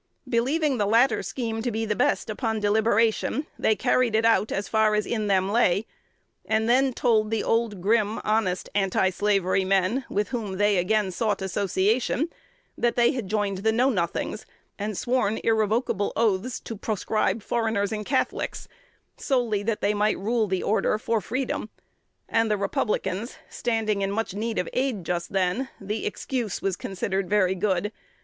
Believing 0.27 0.79
the 0.79 0.87
latter 0.87 1.21
scheme 1.21 1.61
to 1.61 1.69
be 1.69 1.85
the 1.85 1.95
best, 1.95 2.27
upon 2.31 2.59
deliberation, 2.59 3.45
they 3.59 3.75
carried 3.75 4.15
it 4.15 4.25
out 4.25 4.51
as 4.51 4.67
far 4.67 4.95
as 4.95 5.05
in 5.05 5.27
them 5.27 5.47
lay, 5.51 5.85
and 6.43 6.67
then 6.67 6.91
told 6.91 7.29
the 7.29 7.43
old, 7.43 7.81
grim, 7.81 8.17
honest, 8.23 8.67
antislavery 8.73 9.63
men, 9.63 10.03
with 10.09 10.29
whom 10.29 10.57
they 10.57 10.77
again 10.77 11.11
sought 11.11 11.39
association, 11.39 12.29
that 12.75 12.95
they 12.95 13.11
had 13.11 13.27
joined 13.29 13.59
the 13.59 13.71
Know 13.71 13.91
Nothings, 13.91 14.47
and 14.79 14.97
sworn 14.97 15.37
irrevocable 15.43 16.13
oaths 16.15 16.59
to 16.61 16.75
proscribe 16.75 17.43
foreigners 17.43 17.91
and 17.91 18.03
Catholics, 18.03 18.67
solely 19.17 19.61
that 19.61 19.81
they 19.81 19.93
might 19.93 20.17
rule 20.17 20.47
the 20.47 20.63
order 20.63 20.97
"for 20.97 21.21
freedom;" 21.21 21.69
and, 22.27 22.49
the 22.49 22.57
Republicans 22.57 23.37
standing 23.51 24.01
in 24.01 24.09
much 24.09 24.33
need 24.33 24.57
of 24.57 24.67
aid 24.73 25.03
just 25.03 25.31
then, 25.31 25.69
the 25.79 26.07
excuse 26.07 26.59
was 26.59 26.75
considered 26.75 27.29
very 27.29 27.53
good. 27.53 27.91